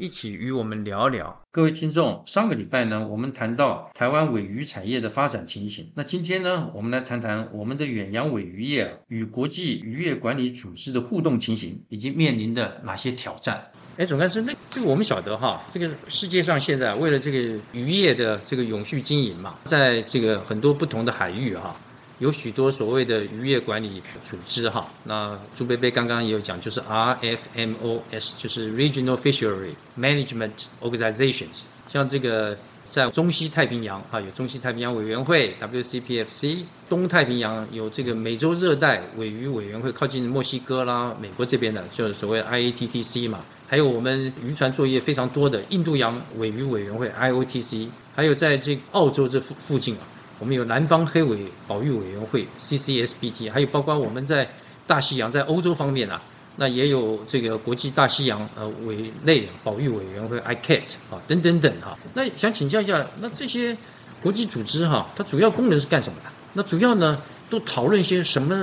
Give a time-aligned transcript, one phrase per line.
[0.00, 2.22] 一起与我们聊聊，各位听众。
[2.24, 5.92] 上个礼拜呢，我们谈到台湾尾鱼产业的发展情形。
[5.94, 13.70] 那今天呢，我们来谈谈我们的远洋尾鱼业与国际渔业管理组织的互动情形，以及面临的哪些挑战。
[13.98, 21.76] 哎，总干事，那这个我们晓得哈，这个世界上现在为了这个渔业的这个永续经营嘛，在这个很多不同的海域哈。
[22.20, 32.58] 有许多所谓的渔业管理组织哈，那朱贝贝刚刚也有讲，就是 RFMOS，就是 Regional Fishery Management Organizations，像这个
[32.90, 50.00] 在中西太平洋哈有中西太平洋委员会 WCPFC，东太平洋有这个美洲热带尾鱼委员会，靠近墨西哥啦、美国这边的，就是所谓 IATTC 嘛，还有我们渔船作业非常多的印度洋尾鱼委员会 IOTC，还有在这澳洲这附附近啊。
[50.40, 51.38] 我们有南方黑尾
[51.68, 54.48] 保育委员会 （CCSBT），还有包括我们在
[54.86, 56.20] 大西洋，在欧洲方面啊，
[56.56, 61.96] 那也有这个国际大西洋呃委内保育委员会 （ICAT） 啊，等等等哈。
[62.14, 63.76] 那想请教一下，那这些
[64.22, 66.30] 国际组织哈，它主要功能是干什么的？
[66.54, 67.20] 那主要呢？
[67.50, 68.54] 都讨论些什么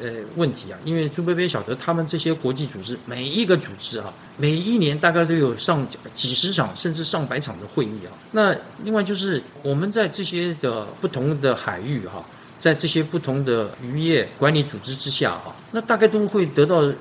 [0.00, 0.78] 呃问题啊？
[0.84, 8.14] 因为朱贝贝晓得他们这些国际组织每一个组织哈，每一年大概都有上几十场甚至上百场的会议啊。
[8.30, 12.24] 那另外就是我们在这些的不同的海域哈，
[12.56, 16.94] 在这些不同的渔业管理组织之下哈，那大概都会得到呃，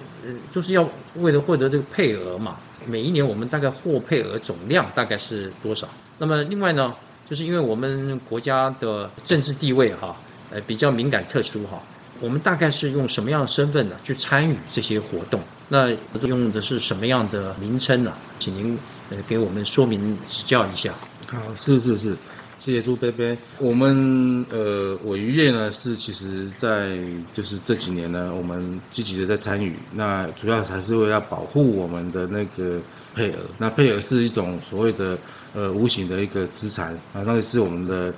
[0.51, 2.57] 就是要为了获得这个配额嘛。
[2.87, 5.87] 每一年我们大概获配额总量大概是多少？
[6.17, 6.91] 那么另外呢，
[7.29, 10.15] 就是因为我们国家的政治地位哈。
[10.51, 11.81] 呃，比较敏感特殊哈，
[12.19, 15.41] 我们大概是用什么样的身份呢去参与这些活动？
[15.67, 15.89] 那
[16.21, 18.13] 用的是什么样的名称呢？
[18.37, 18.77] 请您
[19.09, 20.93] 呃给我们说明指教一下。
[21.27, 22.15] 好，是是是，
[22.59, 23.35] 谢谢朱贝贝。
[23.57, 26.95] 我们呃尾鱼业呢是其实在
[27.33, 29.75] 就是这几年呢，我们积极的在参与。
[29.93, 32.79] 那主要还是为了保护我们的那个
[33.15, 33.37] 配额。
[33.57, 35.17] 那配额是一种所谓的
[35.55, 38.13] 呃无形的一个资产啊，那也是我们的。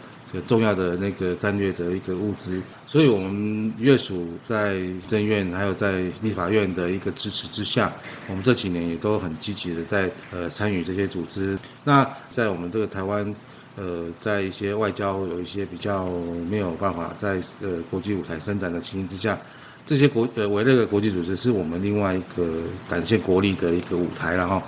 [0.46, 7.92] 重要的那个战略的一个物资，所以我们乐署在政院还有在立法院的一个支持之下，
[8.28, 11.58] 我们这几年也都很积极的在呃参与这些组织。
[11.84, 13.36] 那在我们这个台湾，
[13.78, 16.06] 呃，在一些外交有一些比较
[16.50, 19.38] 没有办法在呃国际舞台伸展的情形之下，
[19.86, 24.62] 这些国呃委内的国际组织是我们另外一个展现国力的一个舞台了哈。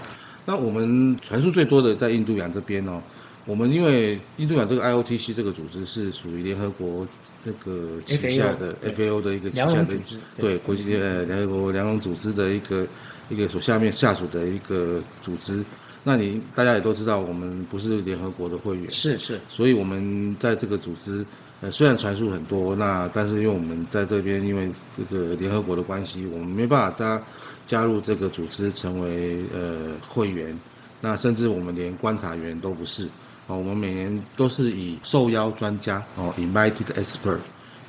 [0.46, 3.02] 那我们传输最多的在印度洋这边哦。
[3.49, 7.07] 我们因为印度洋这个 IOTC 这个组织是属于联合国
[7.43, 9.97] 那个旗下的 FAO 的一个旗下的
[10.37, 10.55] 对。
[10.59, 12.85] 国际呃联合国粮农组织的一个
[13.27, 15.65] 一个所下面下属的一个组织。
[16.03, 21.25] 那你大家也都知道，我们不是联合国的会员，是是，所以我们在这个组织
[21.61, 27.19] 呃虽然传输很多，那但是因为我们在这边因为这个联合国的关系，我们没办法加
[27.66, 30.55] 加入这个组织成为呃会员，
[31.01, 33.09] 那甚至我们连观察员都不是。
[33.49, 37.39] 哦，我们每年都是以受邀专家哦，invited expert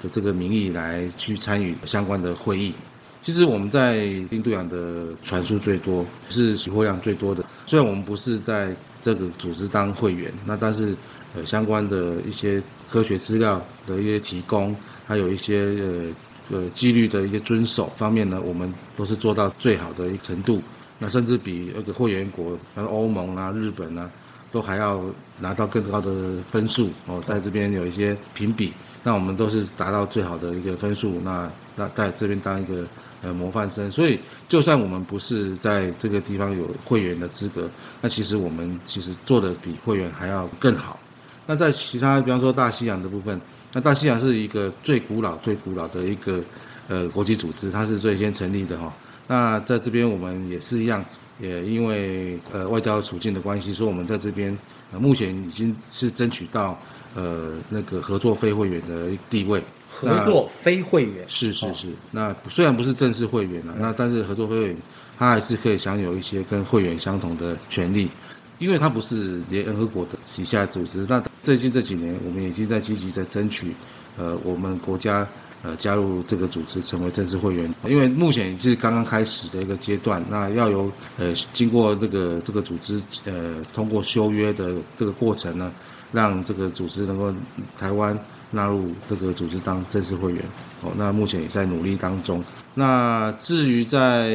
[0.02, 2.74] 的这个名义来去参与相关的会议。
[3.20, 3.98] 其实我们在
[4.30, 7.44] 印度洋的传输最多，是取货量最多的。
[7.66, 10.96] 虽然我们不是在这个组织当会员，那但是
[11.34, 14.74] 呃相关的一些科学资料的一些提供，
[15.06, 15.76] 还有一些
[16.48, 20.62] 呃呃纪律的一些遵守方面呢，我们都是做到最好的一程度。
[20.98, 24.10] 那甚至比那个会员国，像欧盟啊、日本啊。
[24.52, 25.02] 都还要
[25.38, 26.10] 拿到更高的
[26.50, 28.72] 分数哦，在这边有一些评比，
[29.04, 32.84] 那我们都是达到最好的一个分数，那那在这边当一个
[33.22, 34.18] 呃模范生，所以
[34.48, 40.98] 就算我们不是在这个地方有会员的资格，那其实我们其实做的比会员还要更好。
[41.46, 43.40] 那在其他，比方说大西洋的部分，
[43.72, 46.42] 那大西洋是一个最古老、最古老的一个
[46.88, 48.92] 呃国际组织，它是最先成立的哈。
[49.28, 51.04] 那在这边我们也是一样。
[51.40, 54.56] 也因为呃外交处境的关系，所以我们在这边
[54.92, 56.78] 呃目前已经是争取到
[57.14, 59.62] 呃那个合作非会员的地位。
[59.92, 64.76] 合作非会员是是是，那虽然不是正式会员了，那但是合作非会员
[65.18, 68.08] 他还是可以享有一些跟会员相同的权利，
[68.58, 71.04] 因为他不是联合国的旗下组织。
[71.08, 73.74] 那最近这几年，我们已经在积极在争取
[74.16, 75.26] 呃我们国家。
[75.62, 85.70] 呃，加入这个组织成为正式会员，因为目前是刚刚开始的一个阶段，那要由呃经过这个这个组织呃通过修约的这个过程呢，
[86.12, 87.34] 让这个组织能够
[87.78, 88.18] 台湾
[88.52, 90.42] 纳入这个组织当正式会员。
[90.82, 92.42] 哦，那目前也在努力当中。
[92.74, 94.30] 那至于在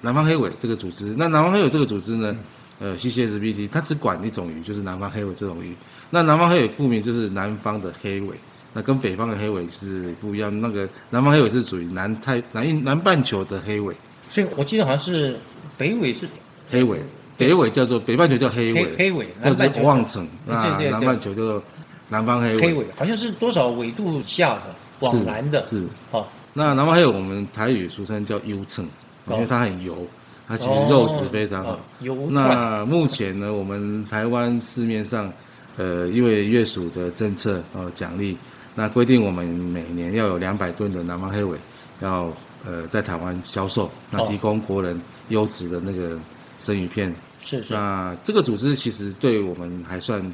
[0.00, 2.34] 南方黑尾这个组织，那南方黑尾这个组织呢，
[2.78, 5.74] 呃，CCSBT 它只管一种鱼，就是南方黑尾这种鱼。
[6.08, 8.34] 那南方黑尾顾名就是南方的黑尾，
[8.72, 10.60] 那跟北方的黑尾是不一样。
[10.60, 13.94] 那个南方黑尾是属于南太南南半球的黑尾，
[14.28, 15.38] 所以我记得好像是
[15.76, 16.28] 北尾是
[16.70, 17.00] 黑尾，
[17.36, 21.62] 北尾叫做北半球叫黑尾，黑尾，叫做望城，那南半球叫做
[22.08, 25.86] 南方黑尾，黑尾，好像是多少纬度下的往南的，是。
[26.10, 28.86] 哦，那南方黑尾我们台语俗称叫油秤，
[29.30, 30.06] 因为它很油，
[30.46, 31.78] 它其实肉质非常好。
[32.30, 35.32] 那目前呢，我们台湾市面上，
[35.76, 38.36] 呃，因为月属的政策呃奖励，
[38.74, 41.58] 那规定我们每年要有两百吨的南方黑尾，
[42.00, 42.32] 要
[42.64, 46.18] 呃在台湾销售，那哦提供国人优质的那个
[46.58, 47.14] 生鱼片。
[47.40, 50.24] 是是那这个组织其实对我们还算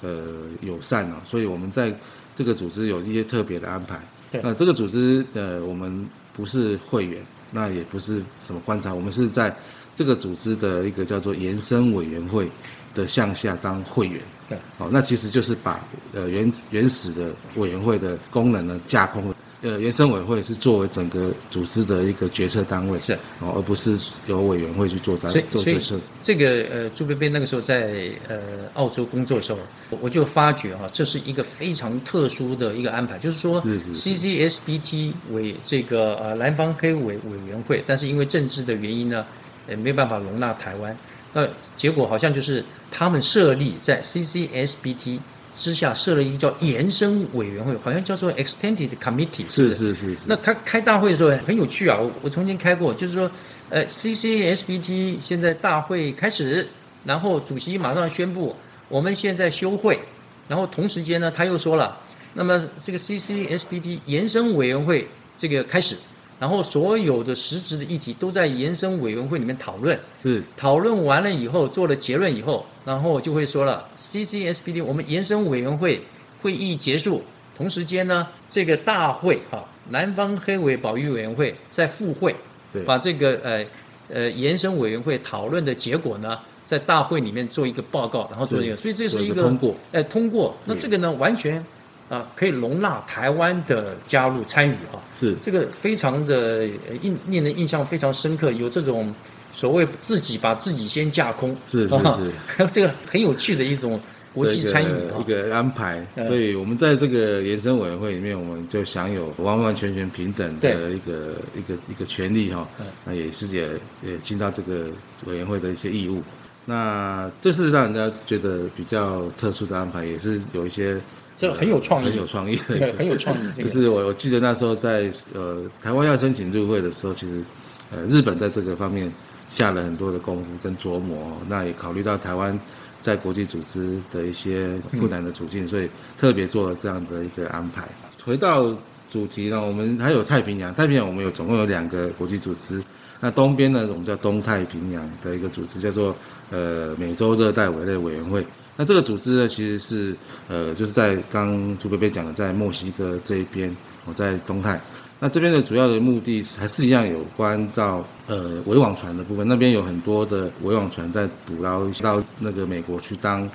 [0.00, 1.94] 呃友善啊，所以我们在
[2.34, 4.00] 这个组织有一些特别的安排。
[4.30, 9.54] 对那这个组织呃，我们不是会员，那也不是什么观察，我们是在
[9.94, 12.50] 这个组织的一个叫做延伸委员会
[12.94, 14.20] 的项下当会员。
[14.48, 15.82] 对，哦，那其实就是把
[16.12, 19.34] 呃原原始的委员会的功能呢架空了。
[19.62, 23.14] 呃，原生委员会是作为整个组织的一个决策单位，是。
[23.40, 25.98] 哦，而不是由委员会去做在所以所以做决策。
[26.22, 28.40] 这个呃，朱贝贝那个时候在呃
[28.74, 29.58] 澳洲工作的时候，
[29.88, 34.10] 我我就发觉哈、这是一个非常特殊的一个安排，就是说是是是。
[34.10, 39.24] CCSBT 委这个呃南方黑委委员会，但是因为政治的原因呢，
[39.66, 40.94] 呃没有办法容纳台湾，
[41.34, 41.46] 那
[41.76, 45.18] 结果好像就是他们设立在 CCSBT
[45.56, 50.26] 之下设了一个叫延伸委员会，好像叫做 Extended Committee，是不是是是。
[50.26, 53.30] 那他开大会的时候很有趣啊，我我曾经开过，就是说，
[53.70, 56.66] 呃，CCSBT 现在大会开始，
[57.04, 58.56] 然后主席马上宣布
[58.88, 60.00] 我们现在休会，
[60.48, 62.00] 然后同时间呢他又说了，
[62.34, 65.96] 那么这个 CCSBT 延伸委员会这个开始，
[66.40, 70.42] 然后所有的实质的议题都在延伸委员会里面讨论，是。
[70.56, 76.00] 讨论完了以后做了结论以后，然后就会说了 CCSPD 我们延伸委员会
[76.42, 77.22] 会议结束，
[77.56, 82.34] 同时间呢，这个大会哈、南方黑尾保育委员会在复会，
[82.72, 82.82] 对。
[82.82, 83.64] 把这个呃
[84.12, 91.64] 呃延伸委员会讨论的结果呢，在大会里面做一个报告，然后做一个，所以这是一个通过，哎通过，那这个呢完全
[92.08, 95.34] 啊、可以容纳台湾的加入参与哈、是。
[95.42, 99.12] 这个非常的呃印令人印象非常深刻，有这种
[99.52, 102.20] 所谓自己把自己先架空，是是啊
[102.56, 102.66] 是。
[102.70, 103.98] 这个很有趣的一种
[104.34, 105.16] 国际参与啊。
[105.16, 106.28] 的一个安排，嗯。
[106.28, 113.68] 所以我们在这个延伸委员会里面，我们就享有完完全全平等的一个一个一个权利哈嗯，那也是也
[114.02, 114.86] 也尽到这个
[115.24, 116.22] 委员会的一些义务。
[116.66, 120.98] 那这是让人家觉得比较特殊的安排，也是有一些
[121.36, 123.42] 这很有创意很有创意对，很有创意。
[123.54, 127.42] 这个就是我我记得那时候在呃台湾要申请入会的时候，其实
[127.90, 129.12] 呃日本在这个方面
[129.50, 132.58] 下了很多的功夫跟琢磨哦，那也考虑到台湾
[133.02, 135.88] 在国际组织的一些困难的处境，所以
[136.18, 137.86] 特别做了这样的一个安排。
[138.24, 138.74] 回到
[139.10, 142.82] 主题呢，我们还有太平洋，太平洋我们有总共有两个国际组织。
[143.20, 146.14] 那东边呢，我们叫东太平洋的一个组织，叫做
[146.50, 148.44] 呃美洲热带委类委员会。
[148.76, 150.16] 那这个组织呢，其实是
[150.48, 154.80] 呃，就是在刚朱贝贝讲的，在墨西哥这一边，我在东太。
[155.20, 163.48] 那这边的主要的目的还是一样有关到呃围网船的部分，那边有很多的围网船在捕捞到那个美国去当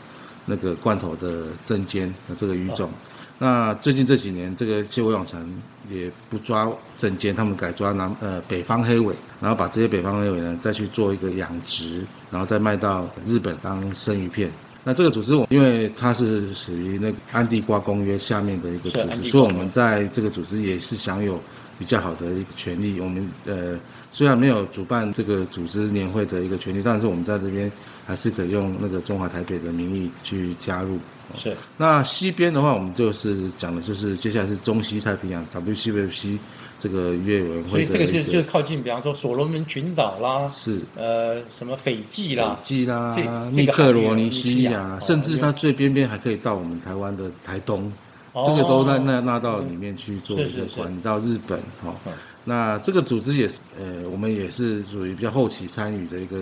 [0.45, 2.89] 那个罐头的证件的这个鱼种。
[3.37, 5.45] 那最近这几年，这个些围网船
[5.89, 14.49] 也不抓证件，他们改抓南呃北方黑尾，然后把这些北方黑尾呢再去做一个养殖，然后再卖到日本当生鱼片。
[14.83, 21.39] 那这个组织我因为它是属于那个安地瓜公约下面的一个组织，所以我们在这个组织也是享有
[21.77, 22.99] 比较好的一个权利。
[22.99, 23.77] 我们呃
[24.11, 27.71] 虽然没有主办这个组织年会的一个权利，但是我们在这边
[28.07, 30.97] 还是可以用那个中华台北的名义去加入。
[31.35, 36.39] 是那西边的话，我们就是讲的就是接下来是中西太平洋 WCFC
[36.79, 40.79] 这个渔业委员会所以这个是一就靠近，比方说所罗门群岛啦，是。
[40.95, 43.21] 呃，什么斐济啦，斐济啦这、
[43.51, 47.91] 密克罗尼西亚，哦甚至它最边边还可以到我们台湾的台东，
[48.31, 48.45] 哦。
[48.47, 50.65] 这个都纳纳纳到里面去做一是是是。
[50.65, 52.13] 个管，到日本哈、嗯。
[52.45, 56.37] 那这个组织也是，呃，我们也是属于比较后期参与的一个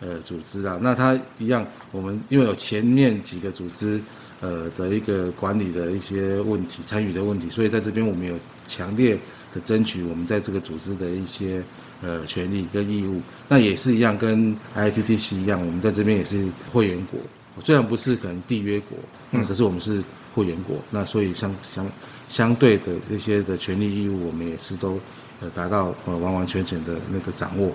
[0.00, 0.78] 呃组织啊。
[0.82, 4.00] 那它一样，我们因为有前面几个组织
[4.40, 8.34] 呃的一个管理的一些问题、参与的问题，所以在这边我们有
[8.66, 9.18] 强烈
[9.58, 11.62] 的争取我们在这个组织的一些
[12.00, 13.20] 呃权利跟义务。
[13.48, 17.18] 那也是一样，跟 ITTC 一样，我们在这边也是会员国，
[17.64, 18.98] 虽然不是可能缔约国，
[19.32, 20.02] 嗯，可是我们是
[20.34, 21.86] 会员国，那所以相相
[22.28, 25.00] 相对的这些的权利义务，我们也是都
[25.40, 27.72] 呃达到呃完完全全的那个掌握。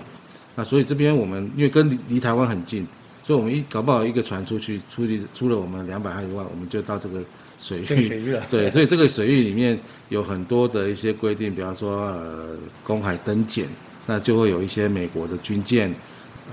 [0.54, 2.86] 那所以这边我们因为跟离离台湾很近，
[3.24, 7.20] 所以我们一搞不好一个船出去，出去出了我们两百海以外，我们就到这个
[7.58, 7.84] 水域。
[7.84, 8.42] 水域了。
[8.50, 12.48] 对，所以这个水域里面有很多的一些规定，比方说呃
[12.82, 13.66] 公海登检，
[14.06, 15.94] 那就会有一些美国的军舰，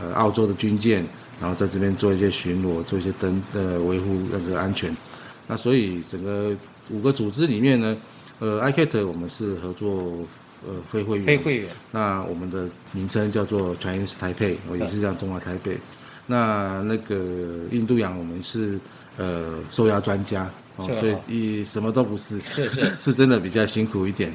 [0.02, 1.06] 呃澳洲的军舰，
[1.40, 4.96] 然后在这边做一些巡逻，做一些登呃维护那个安全。
[5.48, 6.56] 那所以整个
[6.90, 7.98] 五个组织里面呢，
[8.40, 10.26] 呃，ICAT 我们是合作
[10.66, 11.70] 呃非会员，非会员。
[11.92, 15.78] 那我们的名称叫做 Chinese Taipei，我也是叫中华台北。
[16.28, 17.16] 那那个
[17.72, 18.80] 印度洋我们是
[19.18, 24.32] 呃受压专家，哦，所以一什么都不是，是是 是真的比较辛苦一点。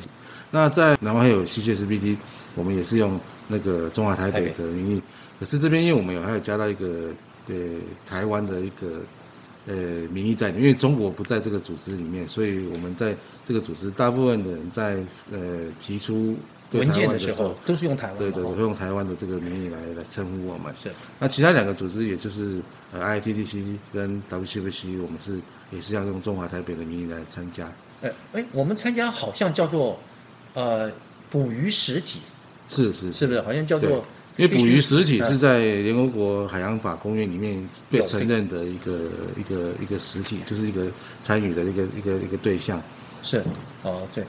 [0.50, 2.16] 那在南湾还有 CCSBT，
[2.54, 5.02] 我们也是用那个中华台北的名义，
[5.40, 7.10] 可是这边因为我们有还有加到一个
[7.48, 7.54] 呃
[8.06, 9.02] 台湾的一个。
[9.68, 9.74] 呃，
[10.12, 13.12] 名义在里面，因为中国不在这个组织里面，所以我们在
[13.44, 15.38] 这个组织，大部分的人在呃
[15.80, 16.38] 提出
[16.70, 20.72] 文件的时候，都是用台湾，对对，会用台湾的这个名义来来称呼我们。
[20.80, 20.88] 是。
[21.18, 22.60] 那其他两个组织，也就是
[22.92, 25.38] 呃 ITTC 跟 WCBC，我们是
[25.70, 27.72] 也是要用中华台北的名义来参加。
[28.02, 29.98] 呃哎，我们参加好像叫做
[30.54, 30.90] 呃
[31.30, 32.20] 捕鱼实体，
[32.68, 33.40] 是是是不是？
[33.42, 34.04] 好像叫做。
[34.38, 39.00] 因为捕鱼实体是在联合国海洋法公约里面被承认的一个
[39.34, 40.86] 一个一个实体，就是一个
[41.22, 42.78] 参与的一个一个一个对象。
[43.22, 43.42] 是，
[43.82, 44.22] 哦，对，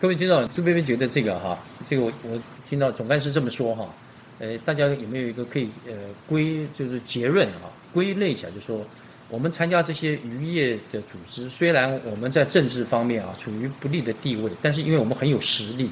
[0.00, 1.56] 各位听众朱贝贝觉得这个哈，
[1.86, 3.88] 这个我我听到总干事这么说哈，
[4.38, 5.92] 呃，大家有没有一个可以呃
[6.26, 8.84] 归就是结论啊，归类一下就说，
[9.28, 15.90] 我们参加这些渔业的组织，虽然我们在政治方面啊处于不利的地位，但是因为我们很有实力。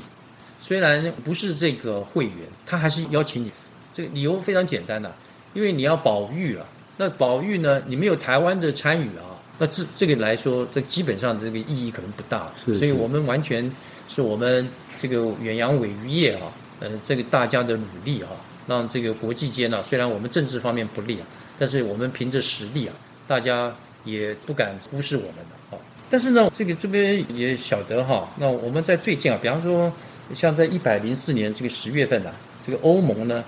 [0.58, 3.50] 虽然不是这个会员，他还是邀请你。
[3.92, 5.10] 这个理由非常简单呐，
[5.54, 6.64] 因为你要保育啊。
[6.96, 12.52] 那保育呢，你没有台湾的参与啊，那这这个来说，这基本上这个意义可能不大。
[12.64, 13.68] 是所以我们完全
[14.08, 18.28] 是我们这个远洋尾渔业啊，呃，这个大家的努力啊，
[18.66, 21.26] 让这个国际间呢，虽然我们政治方面不利啊，
[21.58, 22.94] 但是我们凭着实力啊，
[23.28, 23.72] 大家
[24.04, 25.80] 也不敢忽视我们的啊。
[26.10, 29.92] 但是呢，这个这边也晓得哈，那我们在最近啊，比方说。
[30.32, 32.30] 像在一百零四年这个十月份呢，
[32.64, 33.44] 这个欧盟呢，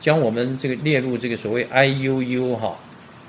[0.00, 2.76] 将我们这个列入这个所谓 IUU 哈，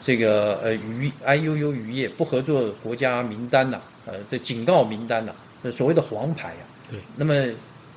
[0.03, 5.31] 这个呃渔 IUU 渔业不合作国家名单呐，呃这警告名单呐，
[5.71, 6.63] 所谓的黄牌啊。
[6.89, 6.99] 对。
[7.15, 7.33] 那么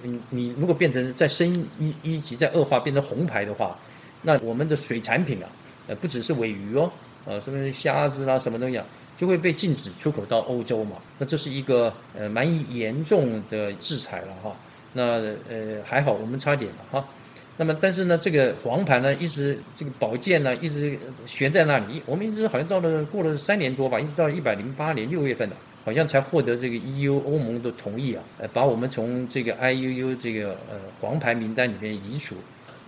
[0.02, 3.76] 你你如果变成再升一一级再恶化变成红牌的话，
[4.22, 5.48] 那我们的水产品啊，
[5.88, 6.90] 呃不只是尾鱼哦，
[7.24, 8.84] 呃什么虾子啦什么东西啊，
[9.16, 10.96] 就会被禁止出口到欧洲嘛。
[11.18, 14.54] 那这是一个呃蛮严重的制裁了哈。
[14.92, 15.02] 那
[15.48, 17.08] 呃还好，我们差点了哈。
[17.56, 22.02] 那么但是呢，这个黄牌呢，一直这个宝剑呢，一直悬在那里。
[22.06, 32.36] 我们一直好像到了过了三年多吧，一直到一百零八年六月份了，好像才获得这个 EU 欧盟的同意啊，呃，把我们从这个 IUU 这个呃黄牌名单里面移除。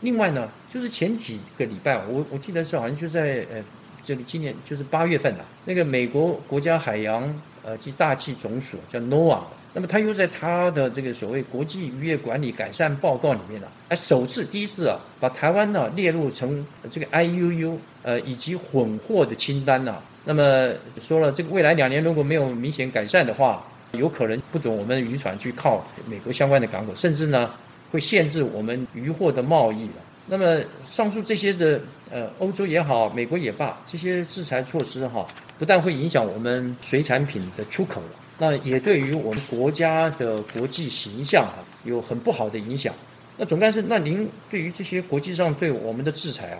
[0.01, 3.63] 另外呢，就是前几个礼拜，我我记得是好像就在呃
[4.03, 7.23] 这个今年就是八月份了，那个美国国家海洋
[7.65, 9.39] 呃及大气总署叫 NOAA。
[9.75, 19.99] 那么他又在他的这个所谓国际渔业管理改善报告里面呢，哎，首次第一次啊，把台湾呢列入成这个 IUU 呃以及混货的清单呐。
[20.25, 27.51] 那么说了，这个未来两年如果没有明显改善的话，有可能不准我们渔船去靠美国相关的港口，甚至呢
[27.91, 29.95] 会限制我们渔获的贸易了。
[30.27, 35.27] 那么上述这些的呃欧洲也好，美国也罢，这些制裁措施哈，
[35.59, 38.11] 不但会影响我们水产品的出口了。
[38.39, 42.95] 那也对于我们国家的国际形象啊有很不好的影响。
[43.37, 46.59] 那总干事，那您对于这些国际上对我们的制裁啊，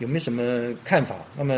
[0.00, 1.14] 有没有什么看法？
[1.36, 1.54] 那么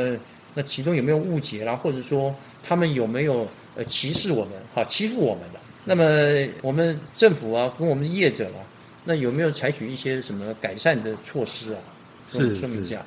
[0.57, 2.35] 那其中有没有误解啦，或者说
[2.65, 3.47] 他们有没有
[3.77, 5.61] 呃歧视我们、哈欺负我们的？
[5.85, 6.05] 那么
[6.63, 8.59] 我们政府啊跟我们业者啊，
[9.05, 11.79] 那有没有采取一些什么改善的措施啊？
[12.29, 12.99] 是是。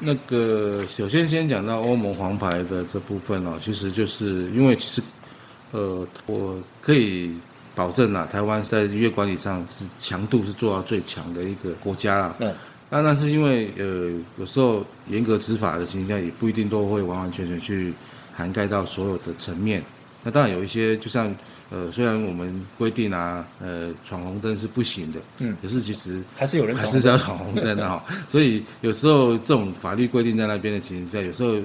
[0.00, 5.02] 那个首先先讲到欧盟黄牌的这部分哦，其实就是因为其实。
[5.70, 7.34] 呃，我可以
[7.74, 12.36] 保证啊，台湾在渔业管理上是强度是做到最强的一个国家啦。
[12.38, 12.54] 嗯，
[12.90, 17.92] 那那是因为呃，有时候严格执法的情况下，也不一定都会完完全全去
[18.34, 19.82] 涵盖到所有的层面。
[20.22, 21.34] 那当然有一些，就像
[21.70, 28.04] 呃，虽然我们规定啊，呃，闯红灯是不行的，嗯，可是其实还是有人还是要闯红灯的哈。
[28.28, 31.56] 所以有时候这种法律规定在那边的情况下，有时候。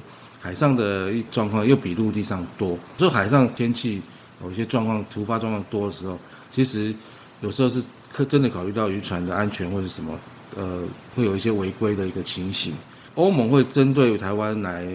[0.42, 4.02] 海上的状况又比陆地上多，所以海上天气
[4.42, 6.18] 有一些状况突发状况多的时候，
[6.50, 6.96] 其实
[7.42, 7.84] 有时候是
[8.14, 10.18] 可真的考虑到渔船的安全或者什么，
[10.60, 10.84] 呃，
[11.16, 12.74] 会有一些违规的一个情形。
[13.16, 14.86] 欧盟会针对台湾来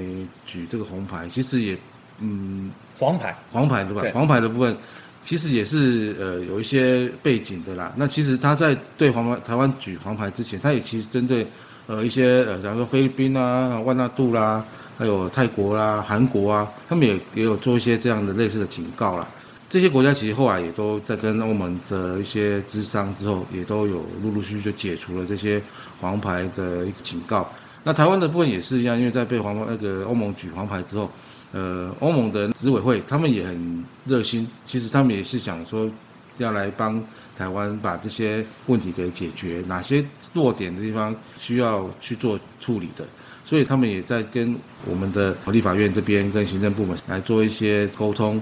[0.47, 1.77] 举这个红牌，其实也
[2.21, 4.13] 嗯黄牌，黄牌对吧对？
[4.13, 4.77] 黄牌的部分
[5.23, 7.93] 其实也是呃有一些背景的啦。
[7.97, 11.47] 那其实他在对黄牌台湾举黄牌之前，他也其实针对
[11.87, 14.65] 呃一些呃，假如说菲律宾啊、万纳杜啦，
[14.97, 19.29] 还有泰国啦、韩国啊，他们也也有做一些这样的类似的警告啦。
[19.75, 25.61] 这些国家其实后来也都在跟欧盟的一些资商之后，也都有陆陆续续就解除了这些
[26.01, 27.51] 黄牌的一个警告。
[27.83, 31.11] 那台湾的部分也是一样，因为在被黄那个欧盟举黄牌之后，
[31.51, 35.91] 呃，欧盟的执委会他们也很热心，其实他们也是想说
[36.39, 37.05] 要来帮
[37.37, 40.05] 台湾把这些问题给解决，哪些
[40.35, 43.05] 弱点的地方需要去做处理的，
[43.45, 44.55] 所以他们也在跟
[44.87, 48.41] 我们的立法院这边跟行政部门来做一些沟通。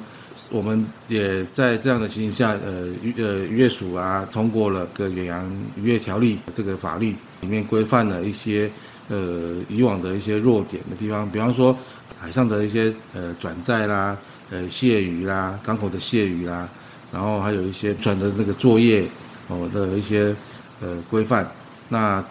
[0.53, 8.71] 我们也在这样的情形下，呃，渔呃渔业署啊通过了个远洋渔业条例这个法律，里面规范了一些
[9.09, 11.77] 呃以往的一些弱点的地方，比方说
[12.19, 14.17] 海上的一些呃转载啦、
[14.51, 16.69] 呃卸鱼啦、港口的卸鱼啦，
[17.11, 19.05] 然后还有一些船的那个作业
[19.49, 20.37] 哦的一些
[20.83, 21.51] 呃规范，
[21.89, 22.23] 那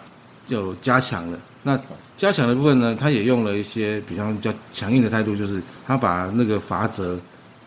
[0.46, 1.38] 就加强了。
[1.64, 1.78] 那
[2.16, 7.18] 加强的部分呢，它也用了一些比较比较强硬的态度，就是它把那个罚则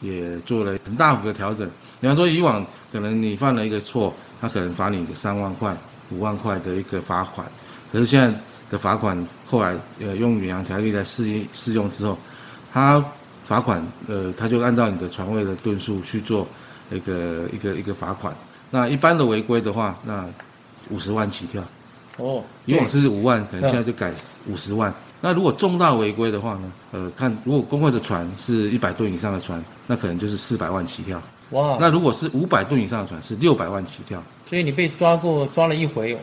[0.02, 1.70] 也做了很大幅的调整。
[2.02, 5.76] 比方说，以往可能你犯了一个错，他可能罚你个三万块、
[6.12, 7.48] 五万块的一个罚款，
[7.92, 12.18] 可是现在的罚款后来呃用远洋条例来适应适用之后，
[12.72, 13.04] 他
[13.46, 16.48] 罚款呃他就按照你的船位的吨数去做
[16.92, 18.36] 一个一个一个罚款。
[18.72, 20.28] 那一般的违规的话，那
[20.90, 21.64] 五十万起跳。
[22.18, 24.12] 哦，以往是五万，可能现在就改
[24.48, 24.94] 五十万。
[25.26, 26.72] 那如果重大违规的话呢？
[26.92, 31.20] 呃，看如果工会的船是一百吨以上的船，那可能就是四百万起跳。
[31.50, 34.24] 哇，那如果是五百吨以上的船，是六百万起跳。
[34.48, 36.16] 所以你被抓过，抓了一回，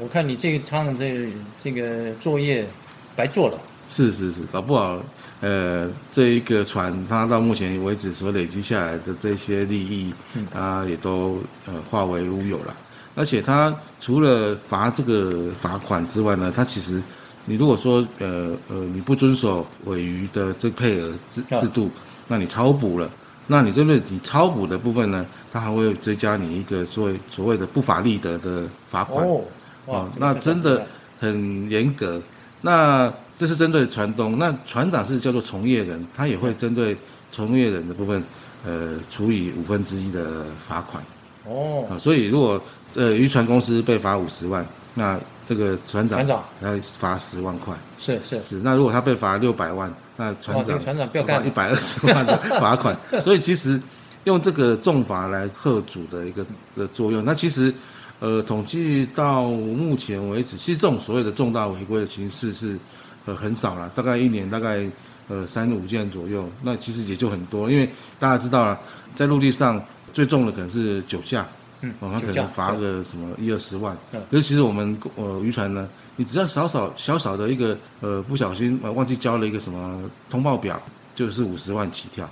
[0.00, 1.28] 我看你这个趟这
[1.62, 2.66] 这个作业
[3.14, 3.58] 白做了。
[3.90, 5.04] 是是是，搞不好，
[5.42, 10.14] 呃，这一个船它到目前为止所累积下来的这些利益，
[10.54, 12.74] 啊，也都呃化为乌有了。
[13.14, 17.02] 而且它除了罚这个罚款之外呢，它其实
[17.46, 21.90] 你如果说呃呃你不遵守尾鱼的这个配额制制度，
[22.28, 23.10] 那你超捕了，
[23.46, 29.26] 那你针对你超捕的部分呢，它还会追加你一个所谓所谓的不法利得的罚款。
[29.26, 29.40] 哦，
[29.86, 30.84] 哦，那真的
[31.18, 32.20] 很严格。
[32.62, 36.96] 那这是针对船东，那船长是叫做从业人，他也会针对
[37.30, 38.20] 从业人的部分，
[38.64, 41.00] 呃，处以五分之一的罚款。
[41.44, 42.60] 哦，啊，所以如果
[42.96, 45.16] 呃渔船公司被罚五十万，那
[45.48, 47.74] 这个船长船长要罚十万块。
[47.98, 52.96] 是是，是，那如果他被罚六百万，那船长船长不要干一百二十万的 罚款。
[53.22, 53.80] 所以其实
[54.24, 57.72] 用这个重罚来贺阻的一个的作用，那其实
[58.18, 62.76] 呃统计到目前为止，其实这种所谓的重大违规的形式是
[63.24, 64.84] 呃很少了，大概一年大概
[65.28, 68.78] 呃三五件左右，那其实也就很多，因为大家知道了，
[69.14, 69.80] 在陆地上
[70.12, 71.46] 最重的可能是酒驾。
[71.86, 80.80] 嗯哦，他可能罚个什么一二十万嗯，可是其实我们呃渔船呢，你只要少少小小的一个呃不小心呃忘记交了一个什么通报表，
[81.14, 82.28] 就是五十万起跳。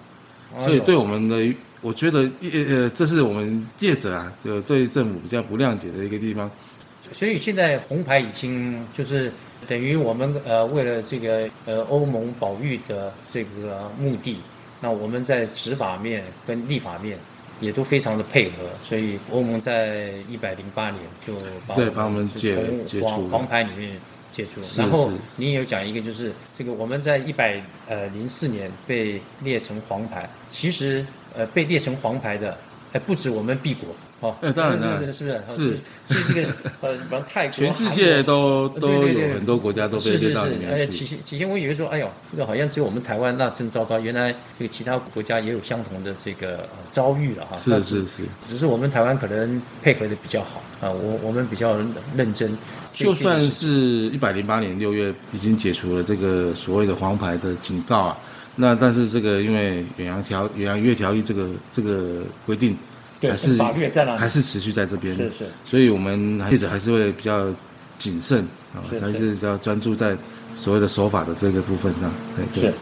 [0.57, 6.51] 哎所以对我们的，我觉得业呃这是我们业者啊，就对政府比较不谅解的一个地方。
[7.13, 9.31] 所以现在红牌已经就是
[9.69, 14.39] 等于我们呃为了这个呃欧盟保育的这个目的，
[14.81, 17.19] 那我们在执法面跟立法面
[17.61, 21.35] 也都非常的配合，所以欧盟在一百零八年就
[21.67, 23.11] 把对把我们解从解除了。
[23.13, 23.99] 黄黄牌里面
[24.33, 24.67] 解除了。
[24.77, 25.17] 然后是。
[25.37, 32.59] 你也有讲一个，就是这个我们在一百呃零四年被列成黄牌，其实呃被列成黄牌的，
[32.93, 33.89] 还不止我们 B 国
[34.25, 35.43] 哦，呃当然当然是不是？
[35.47, 36.49] 是所以这个
[36.81, 40.97] 呃，比方泰国、 全世界都都有很多国家都被列到里面去。
[40.97, 47.57] 起先起先我以为说，哎呦，这个好像只有我们台湾那真糟糕，原来这个其他国家也有相同的这个呃遭遇了哈。
[47.59, 51.77] 是是是，只是我们台湾可能配合的比较好啊，我我们比较
[52.17, 52.57] 认真。
[52.95, 58.17] 就算是一百零八年六月已经解除了这个所谓的黄牌的警告啊，
[58.55, 62.79] 那但是这个因为远洋条远洋渔业条例这个这个规定，对
[63.31, 67.53] 还是法律也在那里还是持续在这边，是是所以我们记者还是会比较
[67.99, 68.41] 谨慎
[68.75, 70.17] 啊，还是比较专注在
[70.55, 72.11] 所谓的守法的这个部分上。
[72.37, 72.75] 对对是。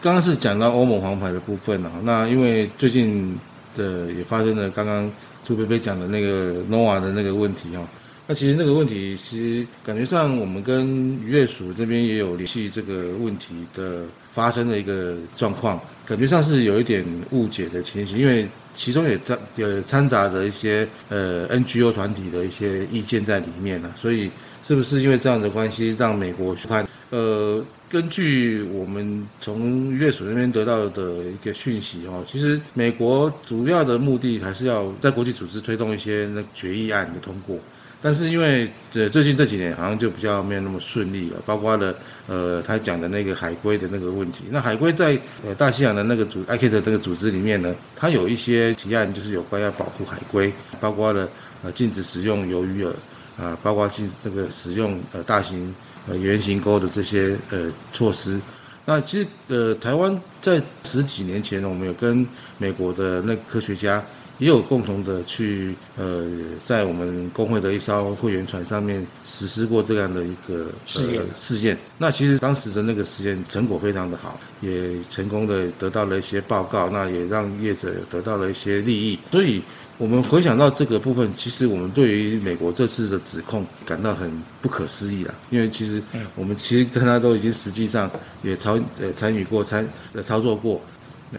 [0.00, 3.38] 刚刚是讲到欧盟黄牌的部分啊，那因为最近
[3.76, 5.08] 的也发生了刚刚
[5.44, 7.82] 朱贝贝讲的那个 NOAA 的那个问题哈、
[8.28, 19.38] 那其实那个问题，其实感觉上我们跟渔业署这边也有联系这个问题的发生的一个状况，感觉上是有一点误解的情形，因为其中也掺
[19.84, 24.30] 掺杂着一些呃 NGO 团体的一些意见在里面呢、所以
[24.64, 37.58] 是不是因为这样的关系，让美国去判呃，根据我们从乐署那边得到的一个讯息哦，其实美国主要的目的还是要在国际组织推动一些那决议案的通过。
[38.04, 41.94] 但是因为这最近这几年好像就比较没有那么顺利了，包括了
[42.26, 44.42] 呃他讲的那个海龟的那个问题。
[44.50, 51.28] 那海龟在呃大西洋的那个组 ICAT 这个组织里面呢，它有一些提案就是有关要保护海龟，包括了
[51.62, 52.92] 呃禁止使用鱿鱼饵
[53.40, 55.72] 啊，包括禁那个使用呃大型
[56.08, 58.40] 呃圆形钩的这些呃措施。
[58.84, 62.26] 那其实呃台湾在十几年前呢，我们有跟
[62.58, 64.04] 美国的那科学家。
[64.38, 66.26] 也有共同的去呃，
[66.64, 71.22] 在我们工会的一艘会员船上面实施过这样的一个试验。
[71.38, 71.78] 试验。
[71.98, 79.18] 那其实当时的那个实验成果非常的好，也成功的得到了一些报告，那也让业者得到了一些利益。
[79.30, 79.62] 所以，
[79.98, 84.28] 我们回想到这个部分，其实我们对于美国这次的指控感到很
[84.60, 86.02] 不可思议了，因为其实
[86.34, 88.10] 我们其实跟他都已经实际上
[88.42, 90.80] 也操呃参与过参呃操作过。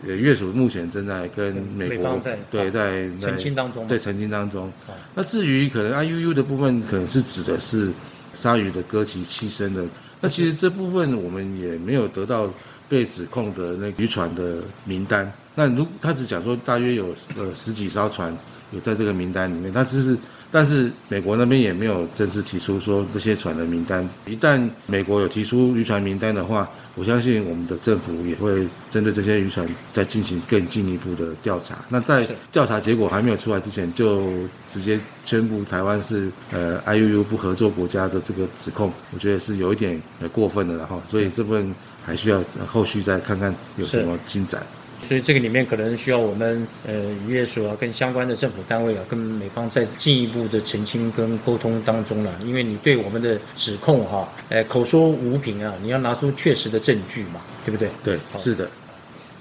[0.08, 4.72] 呃，乐署目前正在跟美国对在澄清当中，在澄清当中。
[5.14, 7.92] 那至于可能 I U U 的部分，可能是指的是
[8.34, 9.86] 鲨鱼的歌鳍栖身的。
[10.20, 12.52] 那其实这部分我们也没有得到
[12.90, 15.32] 被指控的那渔船的名单。
[15.56, 18.36] 那如他只讲说大约有呃十几艘船
[18.72, 20.18] 有在这个名单里面，他只是。
[20.54, 24.08] 但是美国那边也没有正式提出说这些船的名单。
[24.28, 31.84] 一旦美国有提出渔船名单的话，我相信我们的政府也会针对这些渔船再进行更进一步的调查。
[31.90, 34.32] 那在调查结果还没有出来之前，就
[34.70, 41.02] 直接宣布台湾是呃 I U U 不合作国家的这个指控，我觉得是有一点呃过分的了哈。
[41.10, 41.74] 所以这部分
[42.06, 44.62] 还需要后续再看看有什么进展。
[45.08, 46.94] 所以这个里面可能需要我们呃
[47.28, 52.34] 渔业署啊，跟相关的政府单位啊，跟美方再进一步的澄清跟沟通当中了。
[52.44, 57.90] 因为你对我们的指控哈，呃口说无凭啊，你要拿出确实的证据嘛，对不对？
[58.04, 58.70] 对，是的。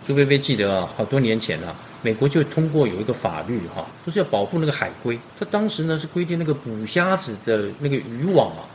[0.04, 5.18] 朱薇薇记得啊，好多年前啊，美国就通过有一个法律哈，就是要保护那个海龟。
[5.38, 8.66] 它当时呢是规定那个捕虾子的那个渔网啊，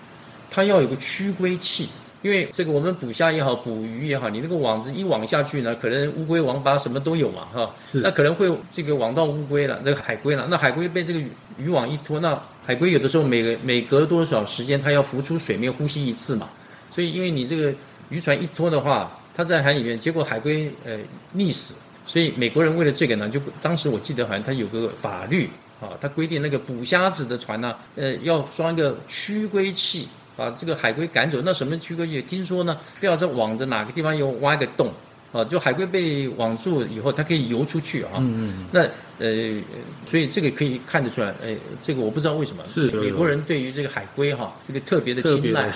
[0.49, 1.89] 它要有个驱龟器。
[2.27, 11.21] 因为这个我们捕虾也好，捕鱼也好，你那个网子一网下去呢，可能乌龟、王八什么都有嘛，哈，是，那可能会这个网到乌龟了，那个海龟了，那海龟被这个
[11.57, 16.49] 渔网一拖，那海龟有的时候每个每隔多少时间它要浮出水面呼吸一次嘛，
[16.91, 17.73] 所以因为你这个
[18.09, 20.97] 渔船一拖的话，它在海里面，结果海龟呃
[21.33, 30.09] 溺死，所以美国人为了这个呢，就当时我记得好像他有个法律啊，他规定那个捕虾子的船呢，呃要装一个驱龟器。
[30.37, 32.21] 把这个海龟赶走，那什么驱龟器？
[32.21, 34.93] 听说呢，不要在网的哪个地方有挖一个洞，
[35.33, 38.11] 啊，就海龟被网住以后，它可以游出去啊。
[38.19, 38.65] 嗯嗯。
[38.71, 38.87] 那
[39.19, 39.59] 呃，
[40.05, 45.71] 所以这个可以看得出来，哎，这个我不知道为什么是美国人对于这个海龟哈，这个特别的青睐。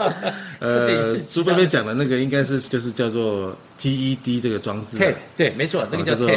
[0.60, 4.98] 呃，朱贝贝讲的那个应该是就是叫做 TED 这个装置。
[5.34, 6.28] 对，没错，那个叫做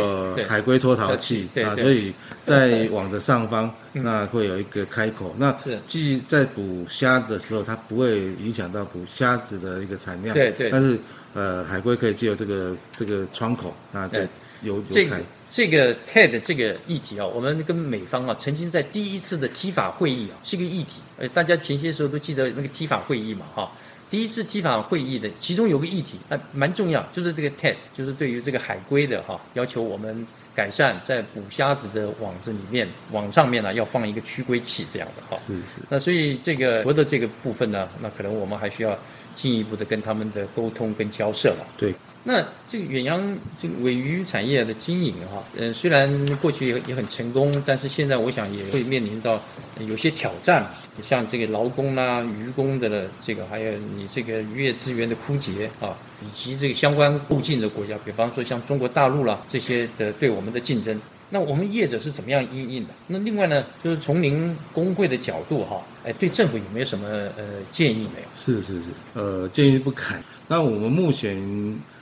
[0.48, 2.14] 海龟脱逃器啊，所以
[2.48, 5.54] 在网的上方那会有一个开口，那
[5.86, 10.34] 既在捕虾的时候，它不会影响到捕虾子的一个产量。
[10.34, 10.70] 对对。
[10.70, 10.98] 但是
[11.34, 14.28] 呃，海龟可以借由这个这个窗口啊，对，
[14.64, 15.20] 有这个。
[15.50, 21.00] 这个 TED 这个议题啊，我们跟美方啊，曾经在第一次的 T 法会议啊，是个议题。
[21.18, 23.72] 呃，大家前些时候都记得那个 T 法会议嘛，哈。
[24.10, 30.28] 第一次 T 法会议的其中有个议题，呃，蛮重要，就是这个 TED，就是对于这个海龟的哈，要求我们
[30.58, 35.38] 改善在捕虾子的网子里面，网上面呢要放一个驱龟器这样子哈。
[35.38, 35.86] 是是。
[35.88, 38.98] 那所以这个国的这个部分呢，那可能我们还需要
[39.36, 41.68] 进一步的跟他们的沟通跟交涉了。
[41.78, 41.94] 对。
[42.30, 49.42] 那这个远洋这个尾鱼产业的经营哈，嗯，虽然过去也也很成功，但是现在我想也会面临到
[49.88, 50.70] 有些挑战，
[51.02, 62.90] 像这个劳工啦、渔工的这个，还有你这个渔业资源的枯竭啊，以及这个相关附近的国家，比方说像中国大陆啦这些的对我们的竞争，那我们业者是怎么样应应的？
[63.08, 68.28] 那另外呢，就是从您工会的角度哈，哎，对政府有没有什么呃建议没有？
[68.36, 70.22] 是是是，呃，建议不砍。
[70.50, 71.38] 那我们目前。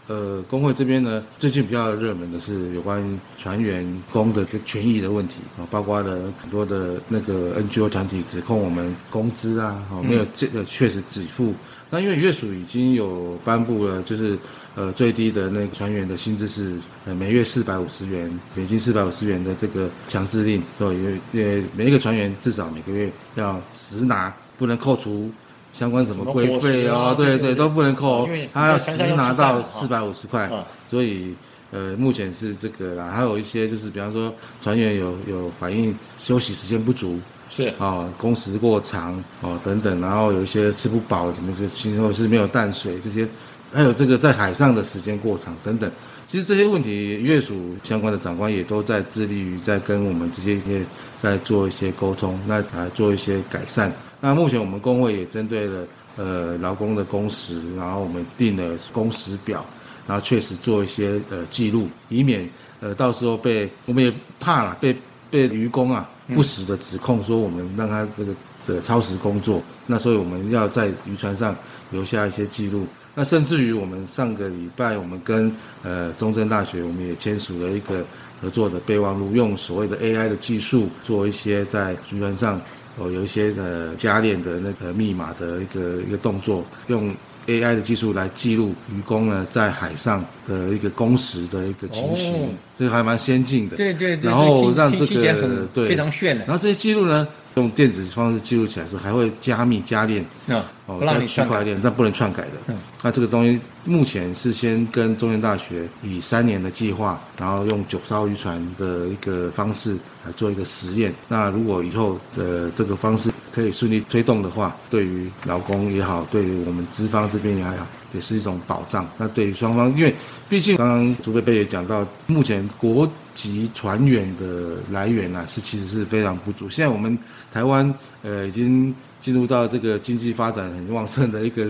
[0.08, 3.04] 呃，工会这边呢，最近比较热门的是有关
[3.40, 11.56] 船员工的这权益的问题啊，包括了很多的那个 NGO 团体指控我们工资啊，哦没有这个确实给付。
[11.90, 14.38] 那因为月署已经有颁布了，就是
[14.76, 21.14] 呃最低的那个船员的薪资是呃每月四百五十元，每金四百五十元的这个强制令，对，因为
[21.44, 25.32] 呃每一个船员至少每个月要实拿，不能扣除。
[25.76, 30.50] 相关什么规费啊，对对都不能扣，他要实拿到四百五十块，
[30.90, 31.36] 所以
[31.72, 33.12] 呃目前是这个啦。
[33.14, 34.34] 还有一些就是比方说
[34.64, 41.68] 船员有有反映休息时间不足，是啊，工时过长哦等等，然后有一些吃不饱，什么是，
[42.00, 43.28] 或者是没有淡水这些，
[43.74, 45.92] 还有这个在海上的时间过长等等。
[46.28, 50.84] 其实这些问题，月署相关的长官也都在致力于在跟我们这些业
[51.22, 53.94] 在做一些沟通，那来做一些改善。
[54.28, 59.64] 那目前我们工会也针对了呃劳工的工时，然后我们定了工时表，
[60.08, 64.96] 然后确实做一些呃记录，以免呃到时候被我们也怕了被
[65.30, 68.34] 被渔工啊不实的指控说我们让他这个
[68.66, 71.56] 的超时工作，那所以我们要在渔船上
[71.92, 72.88] 留下一些记录。
[73.14, 78.04] 那甚至于我们上个礼拜，我们跟呃中正大学，我们也签署了一个
[78.42, 82.60] 合作的备忘录，用所谓的 AI 的技术做一些在渔船上
[82.98, 87.14] 哦有一些呃加链的那个密码的一个一个动作，用
[87.48, 93.78] AI 的技术来记录渔工呢在海上的一个工时的一个情形，这个还蛮先进的。
[93.78, 95.90] 对对对，然后让这个对。
[95.90, 96.46] 非常炫的。
[96.46, 100.26] 然，后这些记录呢，用电子方式记录起来的时候，还会加密加链。
[100.46, 101.50] 那哦，不让在你篡改。
[101.50, 102.52] 区块链，但不能篡改的。
[102.68, 111.14] 嗯那这个东西目前是先跟中原大学以三年的计划，然后用九艘渔船的一个方式来做一个实验。
[111.28, 119.08] 那如果以后的这个方式可以顺利推动的话，对于劳工也好，对于我们资方这边也好，也是一种保障。
[119.20, 120.16] 那对于双方，因为
[120.50, 126.68] 毕竟刚刚朱贝贝也讲到，目前国籍船员的来源啊，是其实是非常不足。
[126.68, 127.16] 现在我们
[127.56, 131.64] 台湾呃已经进入到这个经济发展很旺盛的一个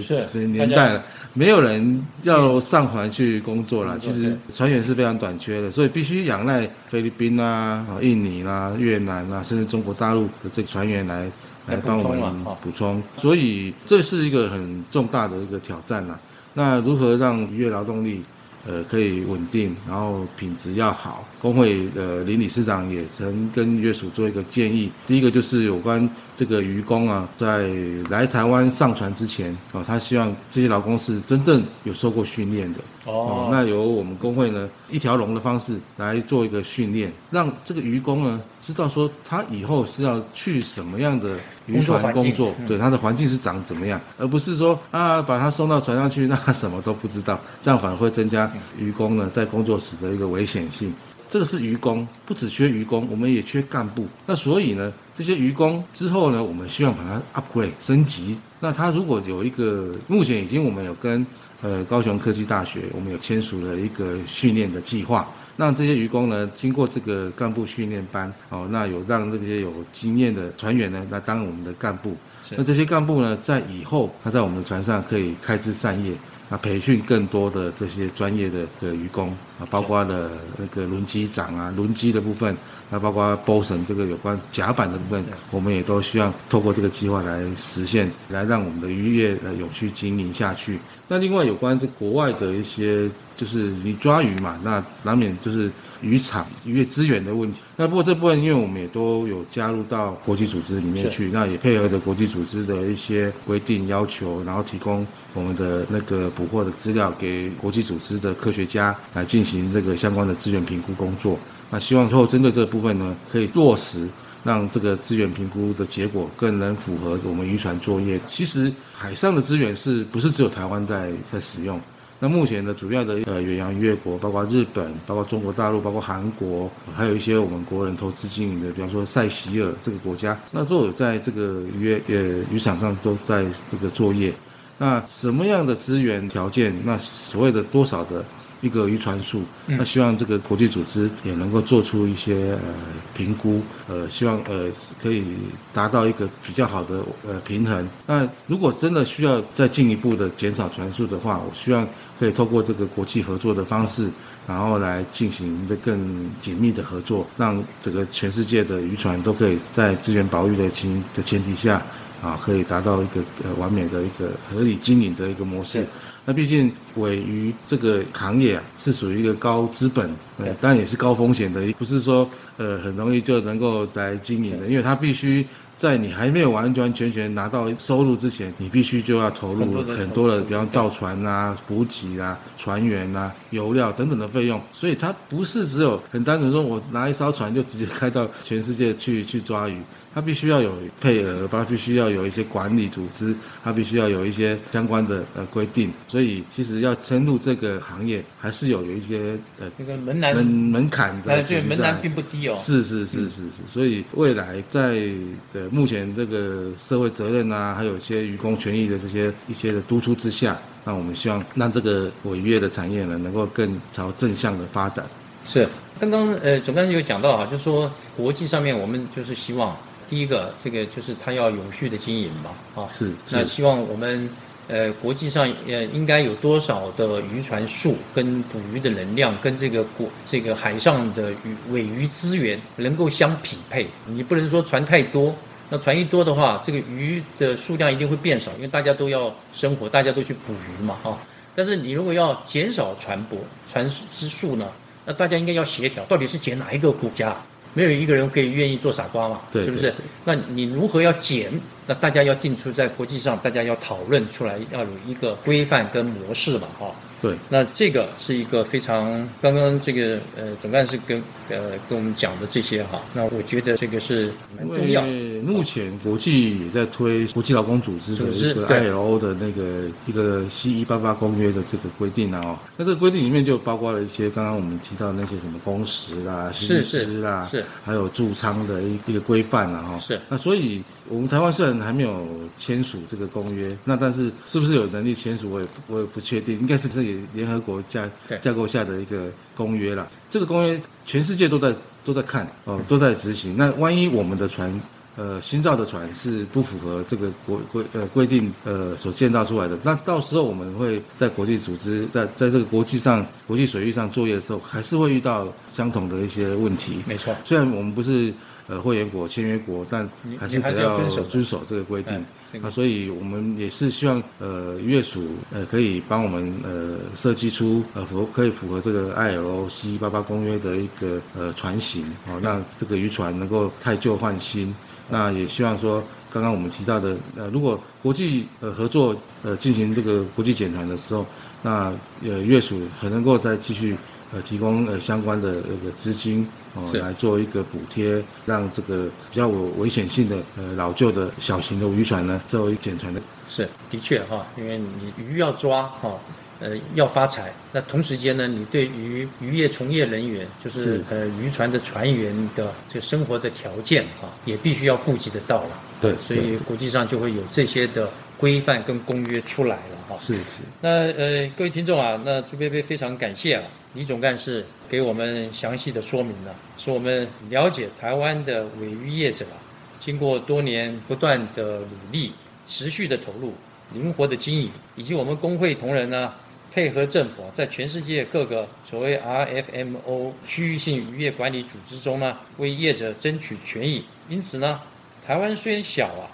[0.48, 1.04] 年代了，
[1.36, 3.96] 没有人要上船去工作了。
[4.00, 11.26] 其实船员是非常短缺的，所以必须仰赖菲律宾啊、啊印尼啦、越南啊，甚至中国大陆的这个船员来
[11.68, 13.02] 来来帮我们补充。
[13.16, 16.20] 所以这是一个很重大的一个挑战啦。
[16.56, 18.24] 那如何让渔业劳动力
[18.66, 21.24] 呃可以稳定，然后品质要好？
[21.46, 27.70] 工会的林理事长也曾跟约署做一个建议，第一个就是有关这个渔工啊，在
[28.10, 32.80] 来台湾上船之前哦，他希望这些劳工是真正有受过训练的。
[33.06, 50.92] 哦，那由我们工会呢一条龙的方式来做一个训练，让这个渔工呢知道说他以后是要去什么样的渔船工工作对他的环境是长怎么样，而不是说啊把他送到船上去，那他什么都不知道，这样反而会增加渔工呢在工作时的一个危险性。
[51.28, 54.08] 这个是渔工，不只缺渔工，我们也缺干部。
[54.26, 58.38] 那所以呢，这些渔工之后呢，我们希望把它 upgrade 升级。
[58.60, 61.26] 那他如果有一个，目前已经我们有跟
[61.62, 72.16] 呃高雄科技大学，我们有签署了一个训练的计划，让这些渔工呢经过这个干部训练班，哦，那有让这些有经验的船员呢来当我们的干部。
[72.52, 76.14] 那这些干部呢，在以后他在我们的船上可以开枝散叶，
[76.50, 79.30] 啊，培训更多的这些专业的呃渔工
[79.60, 82.56] 啊，包括了那个轮机长啊，轮机的部分，
[82.92, 90.80] 啊，包括 bosun 这个有关甲板的部分，我们也都希望透过这个计划来实现，来让我们的渔业呃永续经营下去。
[91.08, 95.72] 那另外有关这国外的一些，就是你抓鱼嘛，那难免就是
[96.06, 97.62] 渔场渔业资源的问题。
[97.76, 111.40] 那不过这部分，因为我们也都有加入到国际组织里面去，那也配合着国际组织的一些规定要求，然后提供我们的那个捕获的资料给国际组织的科学家来进行这个相关的资源评估工作。
[111.72, 114.08] 那希望最后针对这部分呢，可以落实。
[114.46, 118.22] 让这个资源评估的结果更能符合我们渔船作业。
[118.28, 121.82] 其实海上的资源是不是只有台湾在在使用？
[122.18, 132.16] 那目前的主要的呃远洋渔业国，包括日本、包括中国大陆、包括韩国，还有一些我们国人投资经营的，比方说塞西尔这个国家，那都有在这个渔业呃
[132.50, 134.34] 渔场上都在这个作业。
[134.78, 136.82] 那什么样的资源条件？
[136.86, 138.26] 那所谓的多少的
[138.66, 139.44] 一个渔船数？
[139.68, 142.74] 那希望这个国际组织也能够做出一些呃
[143.16, 144.66] 评估，呃，希望呃
[145.00, 145.24] 可以
[145.72, 147.88] 达到一个比较好的呃平衡。
[148.08, 151.88] 那如果真的需要再进一步的减少船数的话，我希望
[152.20, 154.10] 可以透过这个国际合作的方式，
[154.48, 161.80] 然后来进行的更紧密的合作，让整个全世界的渔船都可以在资源保育的情的前提下。
[162.24, 165.86] 啊，可以达到一个呃完美的一个合理经营的一个模式。
[166.26, 170.10] 那毕竟尾鱼这个行业啊，是属于一个高资本，
[170.40, 175.46] 呃，当然也是高风险的，不是说呃很容易就能够来经营的，因为它必须
[175.78, 189.80] 在你还没有完完全全拿到收入之前，你必须就要投入很多的，比方造船啊、补给啊、船员啊、油料等等的费用，所以它不是只有很单纯说我拿一艘船就直接开到全世界去去抓鱼。
[190.16, 195.92] 它必须要有配额，它必须要有一些管理组织，它必须要有一些相关的呃规定。
[196.08, 202.56] 所以其实要深入这个行业，还是有有一些呃那个门槛门门槛的呃，对，门槛并不低哦。
[202.56, 205.04] 是是是是是，所以未来在
[205.52, 215.06] 呃目前这个社会责任啊，还有一些渔工权益的这些一些的督促之下，那我们希望让这个违约的产业呢，能够更朝正向的发展。
[215.46, 215.68] 是，
[216.00, 219.76] 刚刚呃总干事有讲到啊，就是说国际上面我们就是希望
[220.10, 224.30] 第一个这个就是它要永续的经营嘛，啊，是是那希望我们
[224.68, 235.36] 呃国际上呃应该有多少的渔船数跟捕鱼的能量跟这个国这个海上的鱼尾鱼资源能够相匹配，你不能说船太多。
[235.68, 241.18] 那船一多的话，这个鱼的数量一定会变少，因为大家都要生活，大家都去捕鱼嘛，哈、
[241.56, 243.38] 但是你如果要减少船舶
[243.68, 244.68] 船只数呢，
[245.06, 247.36] 那大家应该要协调，到底是减哪一个国家？
[247.76, 249.94] 没有一个人可以愿意做傻瓜嘛，对是不是？
[250.24, 251.52] 那你如何要减？
[251.86, 256.88] 那大家要定出在国际上，大家要讨论出来，要有一个规范跟模式嘛，哈、
[257.22, 265.06] 对，那这个是一个非常刚刚这个呃总干事跟呃跟我们讲的这些哈，那我觉得这个是蛮重要。
[265.08, 280.20] 因为目前国际也在推国际劳工组织的一个 ILO 的那个一个 C 一八八公约的这个规定啊，哦，那这个规定里面就包括了一些刚刚我们提到的那些什么工时啦、薪资啦，是还有驻仓的一一个规范啊，哈，是。
[280.30, 288.10] 那所以我们台湾虽然还没有签署这个公约，那但是是不是有能力签署，我也我也不确定，应该是这个联合国架
[288.42, 290.10] 架构下的一个公约了。
[290.30, 293.56] 这个公约全世界都在都在看哦，都在执行。
[293.58, 294.82] 那万一我们的船
[295.16, 306.98] 呃新造的船是不符合这个国规呃规定呃所建造出来的，那到时候我们会在国际组织在在这个国际上国际水域上作业的时候，还是会遇到相同的一些问题。
[307.08, 308.34] 没错，虽然我们不是
[308.68, 310.08] 呃会员国、签约国，但
[310.40, 312.24] 还是得要遵守遵守这个规定哎。
[312.54, 324.74] 这个啊，所以我们也是希望呃渔业署呃可以帮我们呃设计出呃符合可以符合这个 ILO C 八八公约的一个呃船型哦，让这个渔船能够汰旧换新。
[325.08, 331.24] 那也希望说，刚刚我们提到的呃，如果国际呃合作呃进行这个国际检船的时候，
[331.62, 333.96] 那呃渔业署还能够再继续
[334.36, 337.00] 呃提供呃相关的那个资金哦是。
[337.00, 343.22] 来做一个补贴，让这个比较有危险性的呃老旧的小型的渔船呢作为减船的。
[343.50, 346.20] 是的确哈，因为你鱼要抓哈，
[346.60, 351.04] 呃要发财，那同时间呢，你对于渔业从业人员，就是是。
[351.10, 355.70] 呃渔船的船员的这生活的条件哈，也必须要顾及得到了。
[356.02, 360.18] 对所以国际上就会有这些的规范跟公约出来了哈。
[360.22, 363.64] 是是那呃，各位听众啊，那朱贝贝非常感谢啊，
[363.94, 369.58] 李总干事给我们详细的说明了，说我们了解台湾的尾渔业者啊，
[370.00, 372.32] 经过多年不断的努力、
[372.68, 373.54] 持续的投入、
[373.94, 376.34] 灵活的经营，以及我们工会同仁呢，
[376.74, 384.04] 配合政府啊，在全世界各个所谓 RFMO 区域性渔业管理组织中呢，为业者争取权益。
[384.30, 384.82] 因此呢，
[385.26, 386.28] 台湾虽然小啊，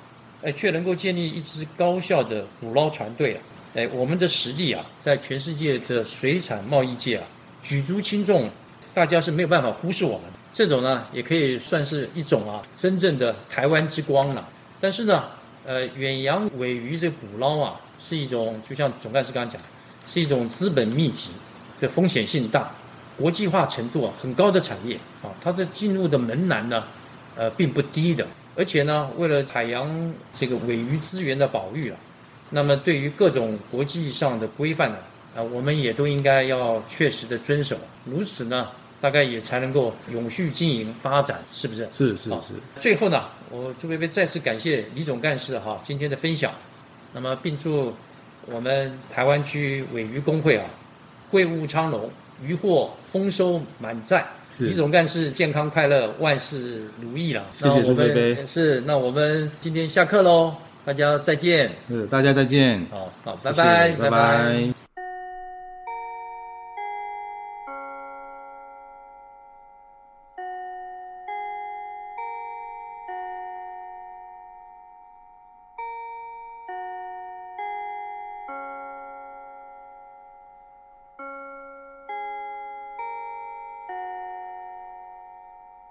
[0.44, 3.40] 哎，却能够建立一支高效的捕捞船队啊。
[3.74, 7.24] 哎，我们的实力啊，在全世界的水产贸易界啊，
[7.64, 8.50] 举足轻重，
[8.94, 10.24] 大家是没有办法忽视我们。
[10.52, 14.46] 这种呢，也可以算是一种啊，真正的台湾之光了。
[14.82, 15.24] 但是呢，
[15.66, 19.62] 呃，远洋尾鱼这捕捞啊，是一种就像总干事刚刚讲，
[20.06, 21.30] 是一种资本密集，
[21.78, 22.70] 这风险性大，
[23.18, 26.84] 国际化程度啊很高的产业啊，它的进入的门槛呢，
[27.38, 28.28] 呃，并不低的。
[28.54, 31.98] 而且呢，为了海洋这个尾鱼资源的保育啊，
[32.52, 34.98] 那么对于各种国际上的规范呢，
[35.36, 37.78] 啊，我们也都应该要确实的遵守。
[38.06, 38.68] 如此呢，
[39.00, 41.86] 大概也才能够永续经营发展，是不是？
[41.86, 46.54] 好是是是，最后呢，我朱贝贝再次感谢李总干事哈今天的分享，
[47.14, 47.94] 那么并祝
[48.46, 50.66] 我们台湾区尾鱼工会啊，
[51.32, 52.12] 贵物昌隆，
[52.44, 54.26] 渔获丰收满载。
[54.58, 57.44] 李总干事健康快乐，万事如意了。
[57.52, 60.54] 谢谢朱贝贝是，那我们今天下课喽，
[60.86, 61.72] 大家再见。
[61.90, 64.81] 呃，大家再见，好好，拜拜，拜拜